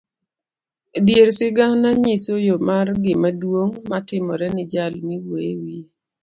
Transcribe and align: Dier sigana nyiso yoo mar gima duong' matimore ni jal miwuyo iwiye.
Dier 1.05 1.29
sigana 1.37 1.89
nyiso 2.03 2.33
yoo 2.45 2.63
mar 2.67 2.87
gima 3.03 3.29
duong' 3.39 3.77
matimore 3.89 4.47
ni 4.51 4.63
jal 4.71 4.93
miwuyo 5.07 5.47
iwiye. 5.53 5.89